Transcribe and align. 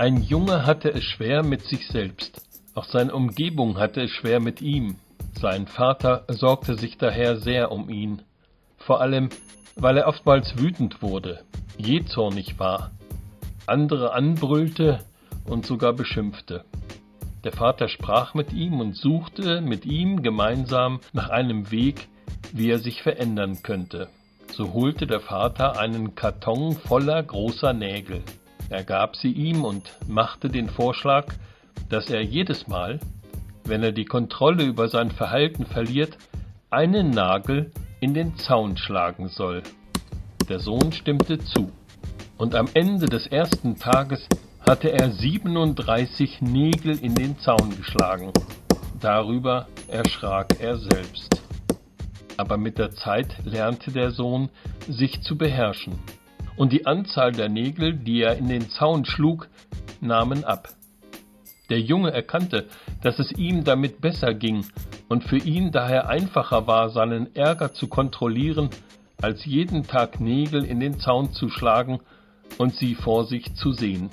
Ein 0.00 0.22
Junge 0.22 0.64
hatte 0.64 0.88
es 0.94 1.04
schwer 1.04 1.42
mit 1.42 1.60
sich 1.60 1.86
selbst. 1.86 2.40
Auch 2.74 2.86
seine 2.86 3.12
Umgebung 3.12 3.76
hatte 3.76 4.00
es 4.00 4.10
schwer 4.10 4.40
mit 4.40 4.62
ihm. 4.62 4.96
Sein 5.38 5.66
Vater 5.66 6.24
sorgte 6.28 6.78
sich 6.78 6.96
daher 6.96 7.36
sehr 7.36 7.70
um 7.70 7.90
ihn. 7.90 8.22
Vor 8.78 9.02
allem, 9.02 9.28
weil 9.76 9.98
er 9.98 10.08
oftmals 10.08 10.56
wütend 10.56 11.02
wurde, 11.02 11.44
jähzornig 11.76 12.58
war, 12.58 12.92
andere 13.66 14.14
anbrüllte 14.14 15.00
und 15.44 15.66
sogar 15.66 15.92
beschimpfte. 15.92 16.64
Der 17.44 17.52
Vater 17.52 17.90
sprach 17.90 18.32
mit 18.32 18.54
ihm 18.54 18.80
und 18.80 18.96
suchte 18.96 19.60
mit 19.60 19.84
ihm 19.84 20.22
gemeinsam 20.22 21.00
nach 21.12 21.28
einem 21.28 21.70
Weg, 21.70 22.08
wie 22.54 22.70
er 22.70 22.78
sich 22.78 23.02
verändern 23.02 23.62
könnte. 23.62 24.08
So 24.50 24.72
holte 24.72 25.06
der 25.06 25.20
Vater 25.20 25.78
einen 25.78 26.14
Karton 26.14 26.74
voller 26.74 27.22
großer 27.22 27.74
Nägel. 27.74 28.22
Er 28.70 28.84
gab 28.84 29.16
sie 29.16 29.32
ihm 29.32 29.64
und 29.64 29.90
machte 30.06 30.48
den 30.48 30.68
Vorschlag, 30.68 31.34
dass 31.88 32.08
er 32.08 32.22
jedes 32.22 32.68
Mal, 32.68 33.00
wenn 33.64 33.82
er 33.82 33.90
die 33.90 34.04
Kontrolle 34.04 34.62
über 34.62 34.88
sein 34.88 35.10
Verhalten 35.10 35.66
verliert, 35.66 36.16
einen 36.70 37.10
Nagel 37.10 37.72
in 37.98 38.14
den 38.14 38.36
Zaun 38.36 38.76
schlagen 38.76 39.26
soll. 39.26 39.64
Der 40.48 40.60
Sohn 40.60 40.92
stimmte 40.92 41.38
zu, 41.38 41.72
und 42.38 42.54
am 42.54 42.68
Ende 42.72 43.06
des 43.06 43.26
ersten 43.26 43.74
Tages 43.74 44.28
hatte 44.60 44.92
er 44.92 45.10
37 45.10 46.40
Nägel 46.40 46.96
in 46.96 47.16
den 47.16 47.40
Zaun 47.40 47.76
geschlagen. 47.76 48.32
Darüber 49.00 49.66
erschrak 49.88 50.60
er 50.60 50.78
selbst. 50.78 51.42
Aber 52.36 52.56
mit 52.56 52.78
der 52.78 52.92
Zeit 52.92 53.36
lernte 53.44 53.90
der 53.90 54.12
Sohn, 54.12 54.48
sich 54.86 55.22
zu 55.22 55.36
beherrschen 55.36 55.98
und 56.60 56.74
die 56.74 56.84
Anzahl 56.84 57.32
der 57.32 57.48
Nägel, 57.48 57.94
die 57.94 58.20
er 58.20 58.36
in 58.36 58.46
den 58.46 58.68
Zaun 58.68 59.06
schlug, 59.06 59.48
nahmen 60.02 60.44
ab. 60.44 60.68
Der 61.70 61.80
Junge 61.80 62.12
erkannte, 62.12 62.68
dass 63.00 63.18
es 63.18 63.32
ihm 63.32 63.64
damit 63.64 64.02
besser 64.02 64.34
ging 64.34 64.66
und 65.08 65.24
für 65.24 65.38
ihn 65.38 65.72
daher 65.72 66.10
einfacher 66.10 66.66
war, 66.66 66.90
seinen 66.90 67.34
Ärger 67.34 67.72
zu 67.72 67.88
kontrollieren, 67.88 68.68
als 69.22 69.46
jeden 69.46 69.86
Tag 69.86 70.20
Nägel 70.20 70.66
in 70.66 70.80
den 70.80 71.00
Zaun 71.00 71.32
zu 71.32 71.48
schlagen 71.48 72.00
und 72.58 72.74
sie 72.74 72.94
vor 72.94 73.24
sich 73.24 73.54
zu 73.54 73.72
sehen. 73.72 74.10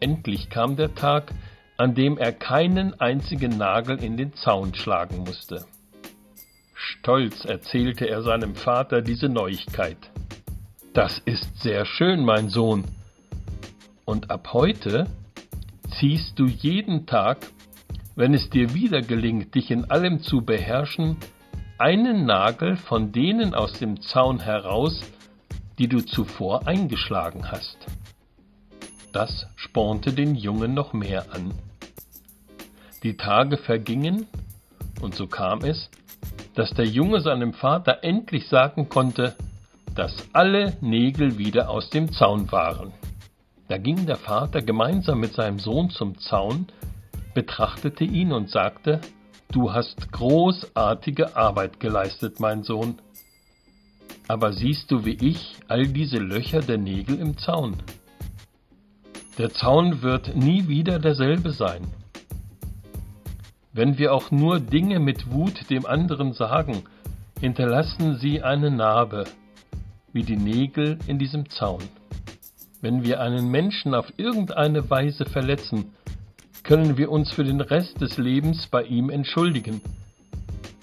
Endlich 0.00 0.48
kam 0.48 0.76
der 0.76 0.94
Tag, 0.94 1.34
an 1.76 1.94
dem 1.94 2.16
er 2.16 2.32
keinen 2.32 2.98
einzigen 2.98 3.58
Nagel 3.58 4.02
in 4.02 4.16
den 4.16 4.32
Zaun 4.32 4.74
schlagen 4.74 5.18
musste. 5.18 5.66
Stolz 6.72 7.44
erzählte 7.44 8.08
er 8.08 8.22
seinem 8.22 8.54
Vater 8.54 9.02
diese 9.02 9.28
Neuigkeit. 9.28 10.10
Das 10.98 11.22
ist 11.26 11.60
sehr 11.60 11.86
schön, 11.86 12.24
mein 12.24 12.48
Sohn. 12.48 12.84
Und 14.04 14.32
ab 14.32 14.48
heute 14.52 15.06
ziehst 15.96 16.36
du 16.36 16.46
jeden 16.46 17.06
Tag, 17.06 17.46
wenn 18.16 18.34
es 18.34 18.50
dir 18.50 18.74
wieder 18.74 19.00
gelingt, 19.00 19.54
dich 19.54 19.70
in 19.70 19.88
allem 19.92 20.22
zu 20.22 20.40
beherrschen, 20.40 21.16
einen 21.78 22.26
Nagel 22.26 22.74
von 22.74 23.12
denen 23.12 23.54
aus 23.54 23.74
dem 23.74 24.00
Zaun 24.00 24.40
heraus, 24.40 25.04
die 25.78 25.86
du 25.86 26.00
zuvor 26.00 26.66
eingeschlagen 26.66 27.48
hast. 27.48 27.78
Das 29.12 29.46
spornte 29.54 30.12
den 30.12 30.34
Jungen 30.34 30.74
noch 30.74 30.94
mehr 30.94 31.26
an. 31.32 31.54
Die 33.04 33.16
Tage 33.16 33.56
vergingen, 33.56 34.26
und 35.00 35.14
so 35.14 35.28
kam 35.28 35.60
es, 35.60 35.90
dass 36.56 36.70
der 36.70 36.86
Junge 36.86 37.20
seinem 37.20 37.52
Vater 37.52 38.02
endlich 38.02 38.48
sagen 38.48 38.88
konnte, 38.88 39.36
dass 39.98 40.28
alle 40.32 40.76
Nägel 40.80 41.38
wieder 41.38 41.68
aus 41.68 41.90
dem 41.90 42.12
Zaun 42.12 42.52
waren. 42.52 42.92
Da 43.66 43.78
ging 43.78 44.06
der 44.06 44.16
Vater 44.16 44.62
gemeinsam 44.62 45.18
mit 45.18 45.34
seinem 45.34 45.58
Sohn 45.58 45.90
zum 45.90 46.16
Zaun, 46.20 46.68
betrachtete 47.34 48.04
ihn 48.04 48.32
und 48.32 48.48
sagte, 48.48 49.00
Du 49.50 49.72
hast 49.72 50.12
großartige 50.12 51.36
Arbeit 51.36 51.80
geleistet, 51.80 52.38
mein 52.38 52.62
Sohn. 52.62 53.00
Aber 54.28 54.52
siehst 54.52 54.88
du 54.92 55.04
wie 55.04 55.18
ich 55.20 55.56
all 55.66 55.88
diese 55.88 56.18
Löcher 56.18 56.60
der 56.60 56.78
Nägel 56.78 57.18
im 57.18 57.36
Zaun? 57.36 57.78
Der 59.36 59.50
Zaun 59.50 60.00
wird 60.02 60.36
nie 60.36 60.68
wieder 60.68 61.00
derselbe 61.00 61.50
sein. 61.50 61.82
Wenn 63.72 63.98
wir 63.98 64.14
auch 64.14 64.30
nur 64.30 64.60
Dinge 64.60 65.00
mit 65.00 65.32
Wut 65.32 65.68
dem 65.70 65.86
anderen 65.86 66.34
sagen, 66.34 66.84
hinterlassen 67.40 68.18
sie 68.18 68.42
eine 68.42 68.70
Narbe, 68.70 69.24
wie 70.12 70.22
die 70.22 70.36
Nägel 70.36 70.98
in 71.06 71.18
diesem 71.18 71.48
Zaun. 71.50 71.82
Wenn 72.80 73.02
wir 73.02 73.20
einen 73.20 73.50
Menschen 73.50 73.94
auf 73.94 74.06
irgendeine 74.16 74.88
Weise 74.88 75.24
verletzen, 75.24 75.92
können 76.62 76.96
wir 76.96 77.10
uns 77.10 77.32
für 77.32 77.44
den 77.44 77.60
Rest 77.60 78.00
des 78.00 78.18
Lebens 78.18 78.66
bei 78.66 78.82
ihm 78.84 79.10
entschuldigen. 79.10 79.80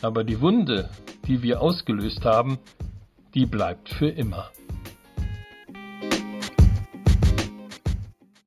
Aber 0.02 0.24
die 0.24 0.41
Wunde, 0.41 0.90
die 1.28 1.41
wir 1.41 1.62
ausgelöst 1.62 2.25
haben, 2.25 2.59
die 3.34 3.46
bleibt 3.46 3.90
für 3.90 4.09
immer. 4.09 4.52